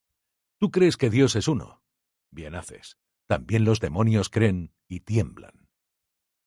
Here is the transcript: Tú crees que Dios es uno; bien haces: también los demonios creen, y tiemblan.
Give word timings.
Tú 0.59 0.71
crees 0.71 0.97
que 0.97 1.11
Dios 1.11 1.35
es 1.35 1.47
uno; 1.47 1.83
bien 2.31 2.55
haces: 2.55 2.97
también 3.27 3.65
los 3.65 3.79
demonios 3.79 4.29
creen, 4.31 4.73
y 4.87 5.01
tiemblan. 5.01 5.69